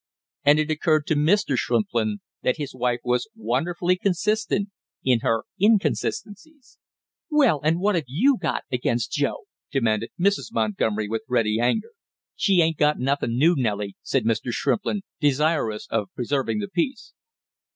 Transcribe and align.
And 0.43 0.57
it 0.57 0.71
occurred 0.71 1.05
to 1.05 1.15
Mr. 1.15 1.55
Shrimplin 1.55 2.21
that 2.41 2.57
his 2.57 2.73
wife 2.73 3.01
was 3.03 3.29
wonderfully 3.35 3.97
consistent 3.97 4.69
in 5.03 5.19
her 5.19 5.43
inconsistencies. 5.61 6.79
"Well, 7.29 7.59
and 7.63 7.79
what 7.79 7.93
have 7.93 8.05
you 8.07 8.35
got 8.39 8.63
against 8.71 9.11
Joe?" 9.11 9.41
demanded 9.71 10.09
Mrs. 10.19 10.51
Montgomery 10.51 11.07
with 11.07 11.21
ready 11.29 11.59
anger. 11.59 11.91
"She 12.35 12.63
ain't 12.63 12.77
got 12.77 12.97
nothing 12.97 13.37
new, 13.37 13.53
Nellie!" 13.55 13.95
said 14.01 14.23
Mr. 14.25 14.49
Shrimplin, 14.51 15.01
desirous 15.19 15.85
of 15.91 16.09
preserving 16.15 16.57
the 16.57 16.67
peace. 16.67 17.13